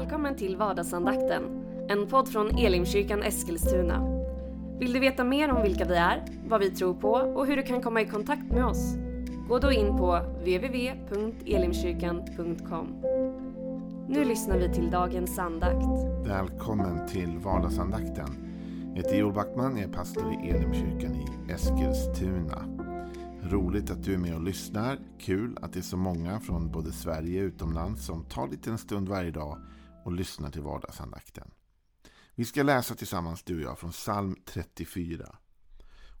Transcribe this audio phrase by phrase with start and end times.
[0.00, 1.42] Välkommen till vardagsandakten,
[1.88, 4.22] en podd från Elimkyrkan Eskilstuna.
[4.78, 7.62] Vill du veta mer om vilka vi är, vad vi tror på och hur du
[7.62, 8.94] kan komma i kontakt med oss?
[9.48, 12.86] Gå då in på www.elimkyrkan.com.
[14.08, 15.86] Nu lyssnar vi till dagens andakt.
[16.26, 18.28] Välkommen till vardagsandakten.
[18.94, 22.64] Jag heter Joel Backman, jag är pastor i Elimkyrkan i Eskilstuna.
[23.42, 24.98] Roligt att du är med och lyssnar.
[25.18, 28.78] Kul att det är så många från både Sverige och utomlands som tar lite en
[28.78, 29.58] stund varje dag
[30.04, 31.50] och lyssnar till vardagsandakten.
[32.34, 35.36] Vi ska läsa tillsammans du och jag från psalm 34.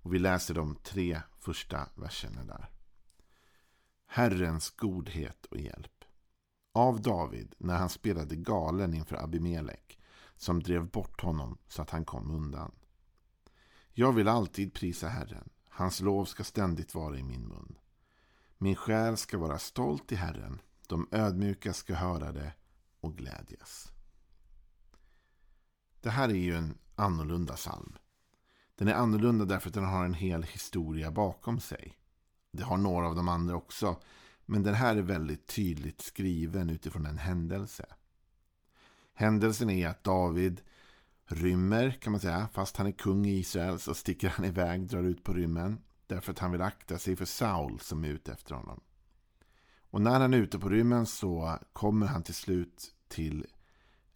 [0.02, 2.70] Och vi läser de tre första verserna där.
[4.06, 6.04] Herrens godhet och hjälp.
[6.72, 9.98] Av David när han spelade galen inför Abimelek
[10.36, 12.72] som drev bort honom så att han kom undan.
[13.92, 15.48] Jag vill alltid prisa Herren.
[15.68, 17.78] Hans lov ska ständigt vara i min mun.
[18.58, 20.60] Min själ ska vara stolt i Herren.
[20.86, 22.52] De ödmjuka ska höra det
[23.00, 23.92] och glädjas.
[26.00, 27.96] Det här är ju en annorlunda psalm.
[28.74, 31.96] Den är annorlunda därför att den har en hel historia bakom sig.
[32.52, 34.00] Det har några av de andra också.
[34.46, 37.86] Men den här är väldigt tydligt skriven utifrån en händelse.
[39.14, 40.60] Händelsen är att David
[41.26, 42.48] rymmer kan man säga.
[42.52, 45.78] Fast han är kung i Israel så sticker han iväg, drar ut på rymmen.
[46.06, 48.80] Därför att han vill akta sig för Saul som är ute efter honom.
[49.90, 53.46] Och när han är ute på rymmen så kommer han till slut till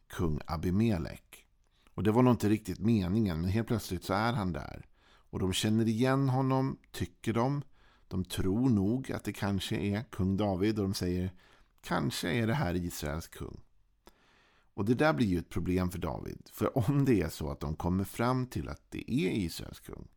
[0.06, 1.46] kung Abimelek.
[1.94, 4.86] Och det var nog inte riktigt meningen, men helt plötsligt så är han där.
[5.06, 7.62] Och de känner igen honom, tycker de.
[8.08, 11.32] De tror nog att det kanske är kung David och de säger
[11.80, 13.60] kanske är det här Israels kung.
[14.74, 16.48] Och det där blir ju ett problem för David.
[16.52, 20.08] För om det är så att de kommer fram till att det är Israels kung.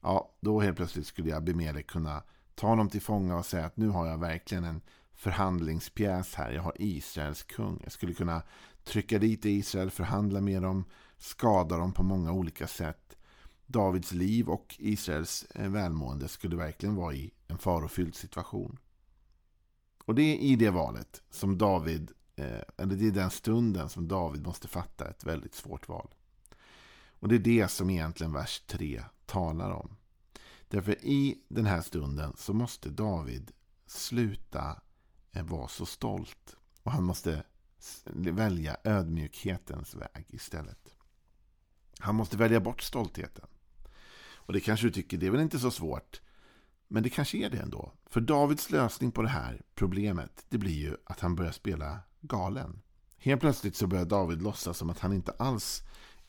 [0.00, 2.22] Ja, då helt plötsligt skulle Abimelek kunna
[2.54, 4.80] ta honom till fånga och säga att nu har jag verkligen en
[5.14, 6.52] förhandlingspjäs här.
[6.52, 7.80] Jag har Israels kung.
[7.82, 8.42] Jag skulle kunna
[8.84, 10.84] trycka dit Israel, förhandla med dem,
[11.18, 13.16] skada dem på många olika sätt.
[13.66, 18.78] Davids liv och Israels eh, välmående skulle verkligen vara i en farofylld situation.
[20.04, 24.08] Och det är i det valet som David eh, eller det är den stunden som
[24.08, 26.08] David måste fatta ett väldigt svårt val.
[27.18, 29.96] Och det är det som egentligen vers 3 talar om.
[30.74, 33.52] Därför i den här stunden så måste David
[33.86, 34.82] sluta
[35.32, 36.56] eh, vara så stolt.
[36.82, 37.44] Och han måste
[38.04, 40.94] välja ödmjukhetens väg istället.
[41.98, 43.46] Han måste välja bort stoltheten.
[44.34, 46.20] Och det kanske du tycker, det är väl inte så svårt.
[46.88, 47.92] Men det kanske är det ändå.
[48.06, 52.82] För Davids lösning på det här problemet, det blir ju att han börjar spela galen.
[53.16, 55.82] Helt plötsligt så börjar David låtsas som att han inte alls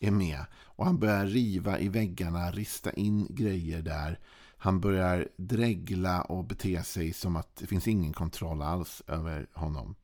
[0.05, 0.45] är med.
[0.63, 4.19] Och han börjar riva i väggarna, rista in grejer där.
[4.57, 9.95] Han börjar dregla och bete sig som att det finns ingen kontroll alls över honom.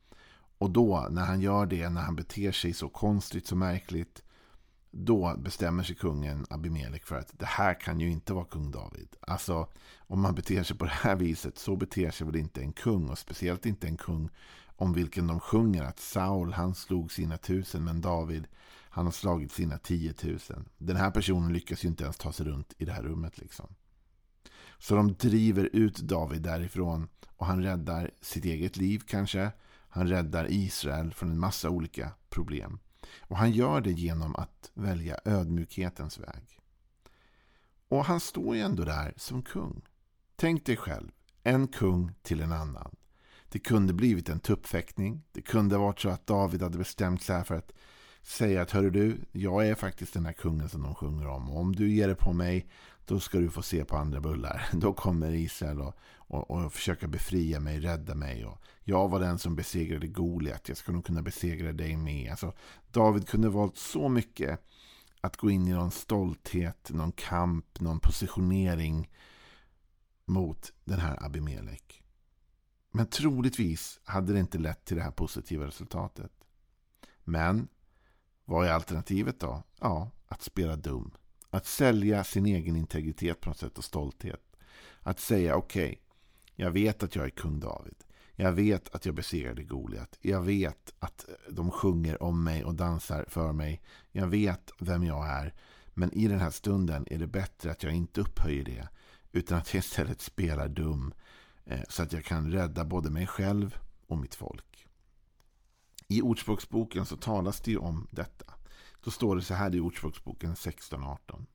[0.58, 4.22] Och då, när han gör det, när han beter sig så konstigt, så märkligt.
[4.90, 9.16] Då bestämmer sig kungen Abimelek för att det här kan ju inte vara kung David.
[9.20, 12.72] Alltså, om man beter sig på det här viset så beter sig väl inte en
[12.72, 13.08] kung.
[13.08, 14.30] Och speciellt inte en kung
[14.76, 18.46] om vilken de sjunger att Saul han slog sina tusen men David
[18.94, 20.38] han har slagit sina 10 000.
[20.78, 23.74] Den här personen lyckas ju inte ens ta sig runt i det här rummet liksom.
[24.78, 29.52] Så de driver ut David därifrån och han räddar sitt eget liv kanske.
[29.88, 32.78] Han räddar Israel från en massa olika problem.
[33.20, 36.58] Och han gör det genom att välja ödmjukhetens väg.
[37.88, 39.82] Och han står ju ändå där som kung.
[40.36, 41.10] Tänk dig själv,
[41.42, 42.96] en kung till en annan.
[43.48, 45.22] Det kunde blivit en tuppfäktning.
[45.32, 47.72] Det kunde varit så att David hade bestämt sig för att
[48.22, 51.50] säga att hörru du, jag är faktiskt den här kungen som de sjunger om.
[51.50, 52.66] Och om du ger det på mig,
[53.06, 54.68] då ska du få se på andra bullar.
[54.72, 58.44] Då kommer Israel och, och, och försöka befria mig, rädda mig.
[58.44, 60.68] Och jag var den som besegrade Goliat.
[60.68, 62.30] Jag ska nog kunna besegra dig med.
[62.30, 62.52] Alltså,
[62.90, 64.60] David kunde valt så mycket
[65.20, 69.10] att gå in i någon stolthet, någon kamp, någon positionering
[70.24, 72.02] mot den här Abimelek.
[72.90, 76.32] Men troligtvis hade det inte lett till det här positiva resultatet.
[77.24, 77.68] Men
[78.44, 79.62] vad är alternativet då?
[79.80, 81.10] Ja, att spela dum.
[81.50, 84.40] Att sälja sin egen integritet på något sätt och stolthet.
[85.00, 85.98] Att säga okej, okay,
[86.54, 88.04] jag vet att jag är kung David.
[88.34, 90.18] Jag vet att jag besegrade Goliat.
[90.20, 93.82] Jag vet att de sjunger om mig och dansar för mig.
[94.12, 95.54] Jag vet vem jag är.
[95.94, 98.88] Men i den här stunden är det bättre att jag inte upphöjer det.
[99.32, 101.14] Utan att jag istället spelar dum
[101.64, 104.88] eh, så att jag kan rädda både mig själv och mitt folk.
[106.12, 108.54] I Ordspråksboken så talas det ju om detta.
[109.04, 111.46] Då står det så här i Ordspråksboken 16-18.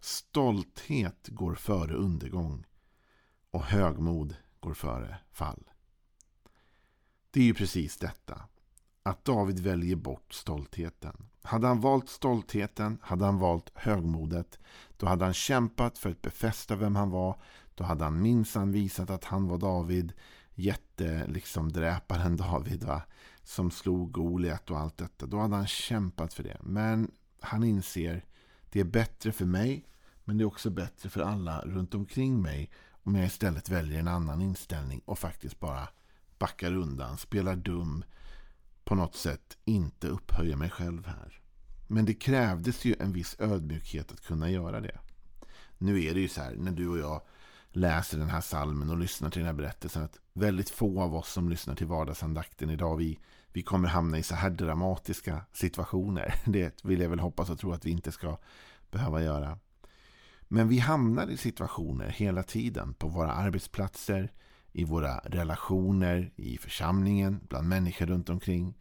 [0.00, 2.66] Stolthet går före undergång
[3.50, 5.70] och högmod går före fall.
[7.30, 8.42] Det är ju precis detta.
[9.02, 11.28] att David väljer bort stoltheten.
[11.42, 14.58] Hade han valt stoltheten, hade han valt högmodet,
[14.96, 17.40] då hade han kämpat för att befästa vem han var.
[17.74, 20.12] Då hade han minsann visat att han var David,
[20.54, 23.02] jätte, liksom dräparen David, va?
[23.50, 25.26] Som slog Goliat och allt detta.
[25.26, 26.56] Då hade han kämpat för det.
[26.60, 27.10] Men
[27.40, 28.24] han inser,
[28.70, 29.86] det är bättre för mig,
[30.24, 32.70] men det är också bättre för alla runt omkring mig
[33.02, 35.88] om jag istället väljer en annan inställning och faktiskt bara
[36.38, 38.04] backar undan, spelar dum,
[38.84, 41.40] på något sätt inte upphöjer mig själv här.
[41.86, 44.98] Men det krävdes ju en viss ödmjukhet att kunna göra det.
[45.78, 47.22] Nu är det ju så här, när du och jag
[47.72, 51.32] läser den här salmen och lyssnar till den här berättelsen, att väldigt få av oss
[51.32, 53.18] som lyssnar till vardagsandakten idag, vi,
[53.52, 56.34] vi kommer hamna i så här dramatiska situationer.
[56.44, 58.38] Det vill jag väl hoppas och tro att vi inte ska
[58.90, 59.58] behöva göra.
[60.48, 64.32] Men vi hamnar i situationer hela tiden på våra arbetsplatser,
[64.72, 68.78] i våra relationer, i församlingen, bland människor runt omkring.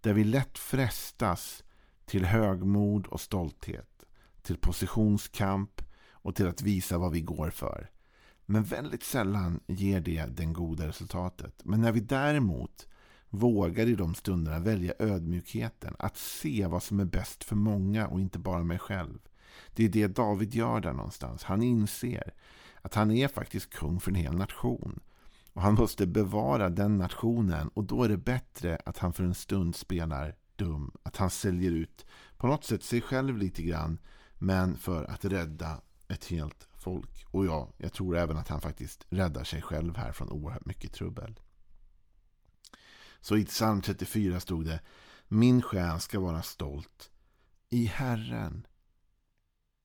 [0.00, 1.64] Där vi lätt frestas
[2.06, 4.04] till högmod och stolthet,
[4.42, 7.90] till positionskamp och till att visa vad vi går för.
[8.46, 11.54] Men väldigt sällan ger det den goda resultatet.
[11.64, 12.88] Men när vi däremot
[13.30, 18.20] vågar i de stunderna välja ödmjukheten, att se vad som är bäst för många och
[18.20, 19.18] inte bara mig själv.
[19.74, 21.44] Det är det David gör där någonstans.
[21.44, 22.34] Han inser
[22.82, 25.00] att han är faktiskt kung för en hel nation.
[25.52, 29.34] Och han måste bevara den nationen och då är det bättre att han för en
[29.34, 30.90] stund spelar dum.
[31.02, 32.06] Att han säljer ut
[32.36, 33.98] på något sätt sig själv lite grann
[34.38, 37.24] men för att rädda ett helt folk.
[37.26, 40.92] Och ja, jag tror även att han faktiskt räddar sig själv här från oerhört mycket
[40.92, 41.40] trubbel.
[43.20, 44.80] Så i psalm 34 stod det
[45.28, 47.10] Min själ ska vara stolt
[47.70, 48.66] i Herren.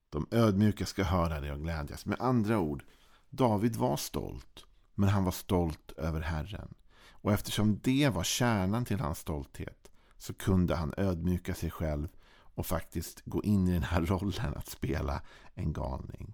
[0.09, 2.05] De ödmjuka ska höra det och glädjas.
[2.05, 2.83] Med andra ord,
[3.29, 4.65] David var stolt.
[4.95, 6.73] Men han var stolt över Herren.
[7.09, 12.07] Och eftersom det var kärnan till hans stolthet så kunde han ödmjuka sig själv
[12.55, 15.21] och faktiskt gå in i den här rollen att spela
[15.53, 16.33] en galning.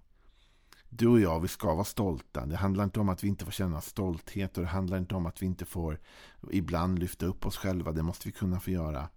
[0.94, 2.46] Du och jag, vi ska vara stolta.
[2.46, 5.26] Det handlar inte om att vi inte får känna stolthet och det handlar inte om
[5.26, 6.00] att vi inte får
[6.50, 7.92] ibland lyfta upp oss själva.
[7.92, 9.08] Det måste vi kunna få göra.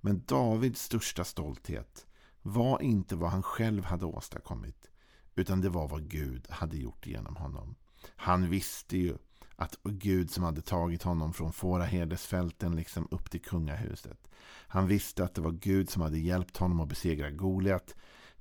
[0.00, 2.06] Men Davids största stolthet
[2.42, 4.90] var inte vad han själv hade åstadkommit
[5.34, 7.74] utan det var vad Gud hade gjort genom honom.
[8.16, 9.16] Han visste ju
[9.56, 14.28] att Gud som hade tagit honom från fåraherdesfälten liksom upp till kungahuset.
[14.66, 17.94] Han visste att det var Gud som hade hjälpt honom att besegra Goliat.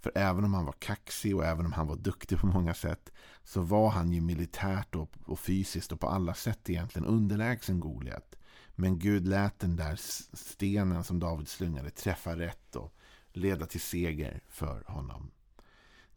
[0.04, 3.12] För även om han var kaxig och även om han var duktig på många sätt
[3.44, 8.36] så var han ju militärt och, och fysiskt och på alla sätt egentligen underlägsen Goliat.
[8.76, 9.96] Men Gud lät den där
[10.36, 12.96] stenen som David slungade träffa rätt och
[13.32, 15.32] leda till seger för honom.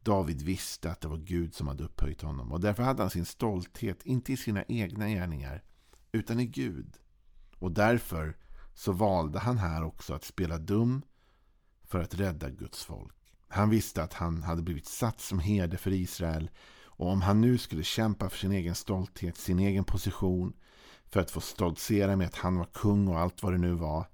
[0.00, 3.26] David visste att det var Gud som hade upphöjt honom och därför hade han sin
[3.26, 5.62] stolthet inte i sina egna gärningar
[6.12, 6.96] utan i Gud.
[7.58, 8.36] Och därför
[8.74, 11.02] så valde han här också att spela dum
[11.84, 13.12] för att rädda Guds folk.
[13.48, 16.50] Han visste att han hade blivit satt som herde för Israel
[16.84, 20.52] och om han nu skulle kämpa för sin egen stolthet, sin egen position
[21.06, 24.06] för att få stoltsera med att han var kung och allt vad det nu var.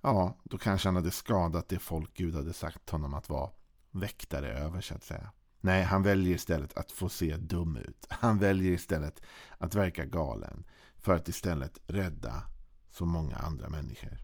[0.00, 3.50] Ja, då kanske han hade skadat det folk Gud hade sagt honom att vara
[3.90, 5.32] väktare över så att säga.
[5.60, 8.06] Nej, han väljer istället att få se dum ut.
[8.08, 9.22] Han väljer istället
[9.58, 10.64] att verka galen
[10.96, 12.42] för att istället rädda
[12.90, 14.18] så många andra människor.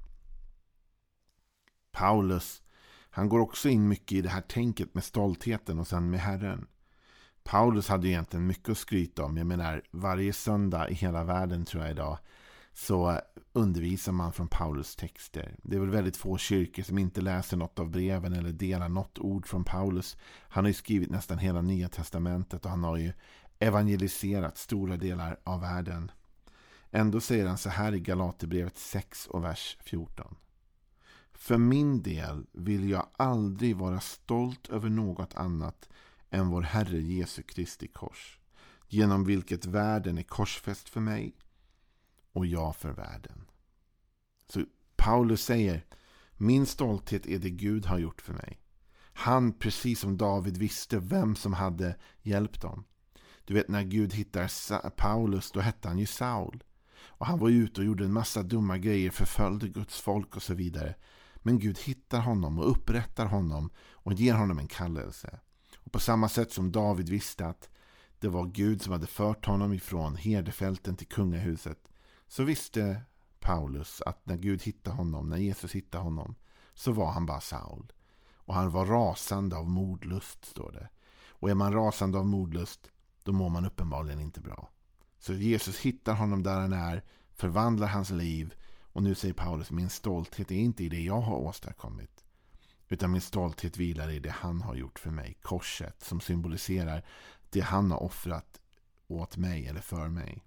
[1.93, 2.63] Paulus,
[3.17, 6.67] han går också in mycket i det här tänket med stoltheten och sen med Herren.
[7.45, 9.37] Paulus hade egentligen mycket att skryta om.
[9.37, 12.19] Jag menar, varje söndag i hela världen tror jag idag
[12.73, 13.21] så
[13.53, 15.57] undervisar man från Paulus texter.
[15.63, 19.19] Det är väl väldigt få kyrkor som inte läser något av breven eller delar något
[19.19, 20.17] ord från Paulus.
[20.49, 23.13] Han har ju skrivit nästan hela Nya Testamentet och han har ju
[23.59, 26.11] evangeliserat stora delar av världen.
[26.91, 30.37] Ändå säger han så här i Galaterbrevet 6 och vers 14.
[31.39, 35.89] För min del vill jag aldrig vara stolt över något annat
[36.31, 38.39] än vår Herre Jesu Kristi kors,
[38.89, 41.37] genom vilket världen är korsfäst för mig
[42.33, 43.45] och jag för världen.
[44.49, 44.65] Så
[44.97, 45.85] Paulus säger,
[46.37, 48.61] min stolthet är det Gud har gjort för mig.
[49.13, 52.85] Han, precis som David, visste vem som hade hjälpt dem.
[53.45, 56.65] Du vet när Gud hittar Paulus, då hette han ju Saul.
[56.99, 60.55] Och han var ute och gjorde en massa dumma grejer, förföljde Guds folk och så
[60.55, 60.95] vidare.
[61.47, 65.41] Men Gud hittar honom och upprättar honom och ger honom en kallelse.
[65.77, 67.69] Och på samma sätt som David visste att
[68.19, 71.89] det var Gud som hade fört honom ifrån herdefälten till kungahuset
[72.29, 73.03] så visste
[73.41, 76.35] Paulus att när Gud hittade honom, när Jesus hittade honom,
[76.75, 77.93] så var han bara Saul.
[78.35, 80.89] Och han var rasande av modlust, står det.
[81.29, 82.91] Och är man rasande av modlust,
[83.23, 84.71] då mår man uppenbarligen inte bra.
[85.19, 88.55] Så Jesus hittar honom där han är, förvandlar hans liv
[88.97, 92.25] och nu säger Paulus, min stolthet är inte i det jag har åstadkommit.
[92.89, 95.39] Utan min stolthet vilar i det han har gjort för mig.
[95.43, 97.05] Korset som symboliserar
[97.51, 98.61] det han har offrat
[99.07, 100.45] åt mig eller för mig.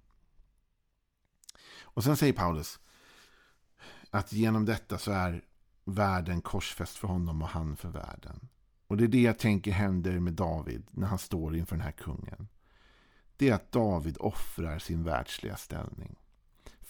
[1.80, 2.80] Och sen säger Paulus
[4.10, 5.44] att genom detta så är
[5.84, 8.48] världen korsfäst för honom och han för världen.
[8.86, 11.92] Och det är det jag tänker händer med David när han står inför den här
[11.92, 12.48] kungen.
[13.36, 16.19] Det är att David offrar sin världsliga ställning.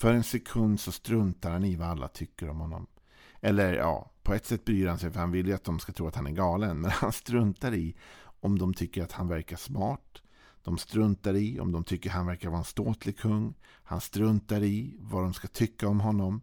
[0.00, 2.87] För en sekund så struntar han i vad alla tycker om honom.
[3.40, 5.92] Eller ja, på ett sätt bryr han sig för han vill ju att de ska
[5.92, 6.80] tro att han är galen.
[6.80, 7.95] Men han struntar i
[8.40, 10.23] om de tycker att han verkar smart.
[10.64, 13.54] De struntar i om de tycker att han verkar vara en ståtlig kung.
[13.64, 16.40] Han struntar i vad de ska tycka om honom.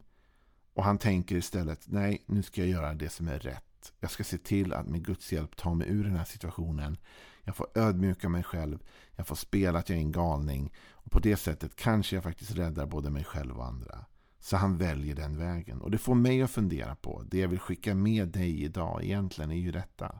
[0.73, 3.66] Och han tänker istället, nej, nu ska jag göra det som är rätt.
[3.99, 6.97] Jag ska se till att med Guds hjälp ta mig ur den här situationen.
[7.43, 8.79] Jag får ödmjuka mig själv.
[9.15, 10.73] Jag får spela att jag är en galning.
[10.91, 14.05] Och på det sättet kanske jag faktiskt räddar både mig själv och andra.
[14.39, 15.81] Så han väljer den vägen.
[15.81, 19.51] Och det får mig att fundera på, det jag vill skicka med dig idag egentligen
[19.51, 20.19] är ju detta.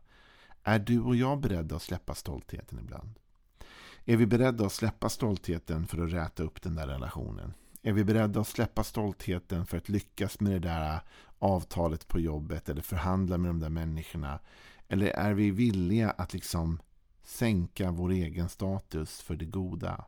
[0.63, 3.19] Är du och jag beredda att släppa stoltheten ibland?
[4.05, 7.53] Är vi beredda att släppa stoltheten för att räta upp den där relationen?
[7.87, 10.99] Är vi beredda att släppa stoltheten för att lyckas med det där äh,
[11.39, 14.39] avtalet på jobbet eller förhandla med de där människorna?
[14.87, 16.79] Eller är vi villiga att liksom
[17.23, 20.05] sänka vår egen status för det goda?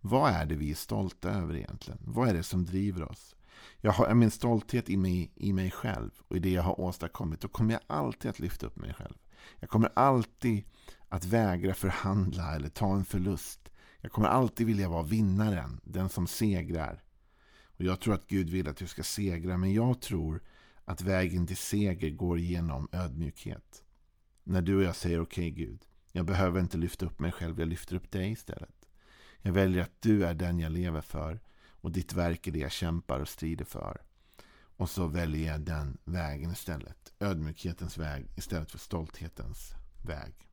[0.00, 1.98] Vad är det vi är stolta över egentligen?
[2.04, 3.36] Vad är det som driver oss?
[3.80, 7.40] Jag har min stolthet i mig, i mig själv och i det jag har åstadkommit.
[7.40, 9.16] Då kommer jag alltid att lyfta upp mig själv.
[9.60, 10.64] Jag kommer alltid
[11.08, 13.71] att vägra förhandla eller ta en förlust.
[14.04, 17.02] Jag kommer alltid vilja vara vinnaren, den som segrar.
[17.64, 20.42] Och Jag tror att Gud vill att du ska segra, men jag tror
[20.84, 23.84] att vägen till seger går genom ödmjukhet.
[24.44, 27.58] När du och jag säger okej okay, Gud, jag behöver inte lyfta upp mig själv,
[27.58, 28.88] jag lyfter upp dig istället.
[29.42, 32.72] Jag väljer att du är den jag lever för och ditt verk är det jag
[32.72, 34.00] kämpar och strider för.
[34.76, 37.12] Och så väljer jag den vägen istället.
[37.20, 40.51] Ödmjukhetens väg istället för stolthetens väg.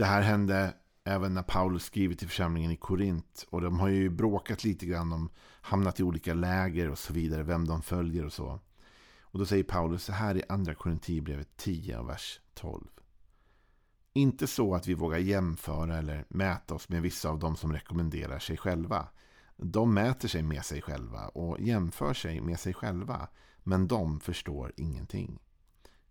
[0.00, 3.46] Det här hände även när Paulus skriver till församlingen i Korint.
[3.50, 5.30] Och de har ju bråkat lite grann om
[5.60, 7.42] hamnat i olika läger och så vidare.
[7.42, 8.60] Vem de följer och så.
[9.20, 12.86] Och då säger Paulus så här i andra Korintierbrevet 10 vers 12.
[14.12, 18.38] Inte så att vi vågar jämföra eller mäta oss med vissa av dem som rekommenderar
[18.38, 19.08] sig själva.
[19.56, 23.28] De mäter sig med sig själva och jämför sig med sig själva.
[23.62, 25.38] Men de förstår ingenting.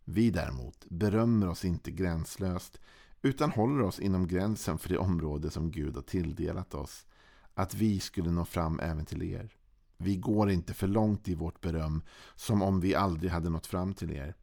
[0.04, 2.80] Vi däremot berömmer oss inte gränslöst
[3.22, 7.06] utan håller oss inom gränsen för det område som Gud har tilldelat oss.
[7.54, 9.54] Att vi skulle nå fram även till er.
[9.98, 12.02] Vi går inte för långt i vårt beröm
[12.36, 14.36] som om vi aldrig hade nått fram till er.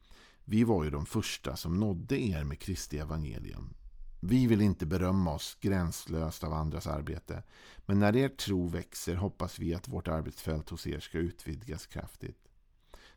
[0.44, 3.74] Vi var ju de första som nådde er med Kristi evangelium.
[4.20, 7.42] Vi vill inte berömma oss gränslöst av andras arbete.
[7.86, 12.45] Men när er tro växer hoppas vi att vårt arbetsfält hos er ska utvidgas kraftigt.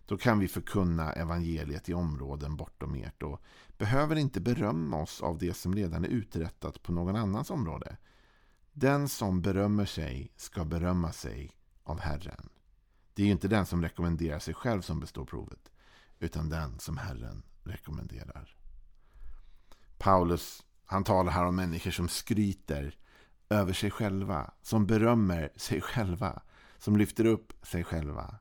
[0.10, 3.42] Då kan vi förkunna evangeliet i områden bortom ert och
[3.78, 7.98] behöver inte berömma oss av det som redan är uträttat på någon annans område.
[8.74, 12.50] Den som berömmer sig ska berömma sig av Herren.
[13.14, 15.72] Det är ju inte den som rekommenderar sig själv som består provet,
[16.20, 18.56] utan den som Herren rekommenderar.
[19.98, 22.98] Paulus han talar här om människor som skryter
[23.50, 26.42] över sig själva, som berömmer sig själva,
[26.78, 28.40] som lyfter upp sig själva.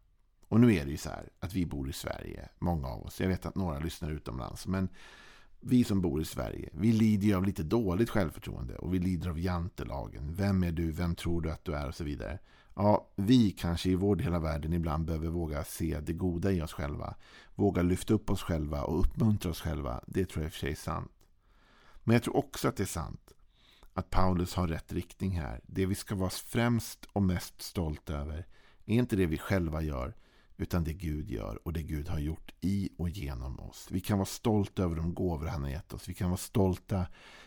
[0.49, 3.21] Och nu är det ju så här att vi bor i Sverige, många av oss.
[3.21, 4.67] Jag vet att några lyssnar utomlands.
[4.67, 4.89] Men
[5.61, 8.77] vi som bor i Sverige, vi lider ju av lite dåligt självförtroende.
[8.77, 10.35] Och vi lider av jantelagen.
[10.35, 10.93] Vem är du?
[10.93, 11.89] Vem tror du att du är?
[11.89, 12.39] Och så vidare.
[12.75, 16.63] Ja, vi kanske i vår del av världen ibland behöver våga se det goda i
[16.63, 17.15] oss själva.
[17.55, 20.01] Våga lyfta upp oss själva och uppmuntra oss själva.
[20.07, 21.13] Det tror jag i och för sig är sant.
[22.05, 23.33] Men jag tror också att det är sant
[23.95, 25.61] att Paulus har rätt riktning här.
[25.67, 28.47] Det vi ska vara främst och mest stolta över
[28.85, 30.15] är inte det vi själva gör
[30.59, 33.89] utan det Gud gör och det Gud har gjort i och genom oss.
[33.91, 36.09] Vi kan vara stolta över de gåvor han har gett oss.
[36.09, 37.07] Vi kan vara stolta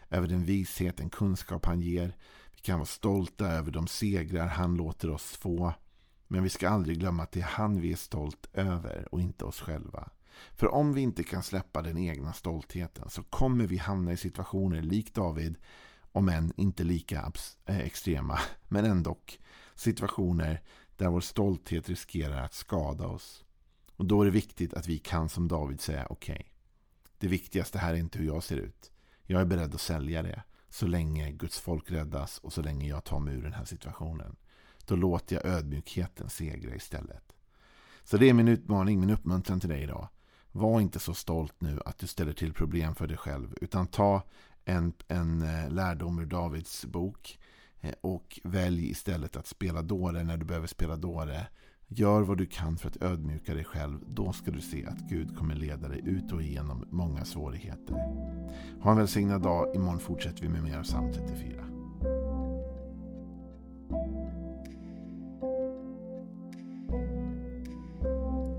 [0.09, 2.15] över den vishet, den kunskap han ger.
[2.51, 5.73] Vi kan vara stolta över de segrar han låter oss få.
[6.27, 9.45] Men vi ska aldrig glömma att det är han vi är stolt över och inte
[9.45, 10.09] oss själva.
[10.55, 14.81] För om vi inte kan släppa den egna stoltheten så kommer vi hamna i situationer
[14.81, 15.55] likt David,
[16.11, 17.31] om än inte lika
[17.65, 19.17] eh, extrema, men ändå
[19.75, 20.61] situationer
[21.01, 23.43] där vår stolthet riskerar att skada oss.
[23.95, 26.33] Och då är det viktigt att vi kan som David säga okej.
[26.33, 26.45] Okay,
[27.17, 28.91] det viktigaste här är inte hur jag ser ut.
[29.23, 33.03] Jag är beredd att sälja det så länge Guds folk räddas och så länge jag
[33.03, 34.35] tar mig ur den här situationen.
[34.85, 37.33] Då låter jag ödmjukheten segra istället.
[38.03, 40.07] Så det är min utmaning, min uppmuntran till dig idag.
[40.51, 43.57] Var inte så stolt nu att du ställer till problem för dig själv.
[43.61, 44.23] Utan ta
[44.65, 47.39] en, en eh, lärdom ur Davids bok.
[47.81, 51.47] Eh, och välj istället att spela dåre när du behöver spela dåre.
[51.87, 53.99] Gör vad du kan för att ödmjuka dig själv.
[54.07, 57.95] Då ska du se att Gud kommer leda dig ut och igenom många svårigheter.
[58.81, 59.75] Ha en välsignad dag.
[59.75, 61.65] Imorgon fortsätter vi med mer av psalm 34.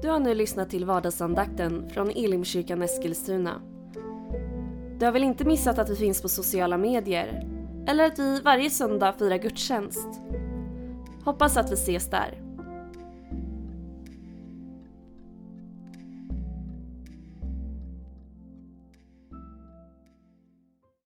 [0.02, 3.62] Du har nu lyssnat till vardagsandakten från Elimkyrkan Eskilstuna.
[4.98, 7.51] Du har väl inte missat att vi finns på sociala medier?
[7.86, 10.08] Eller att vi varje söndag firar gudstjänst?
[11.24, 12.41] Hoppas att vi ses där.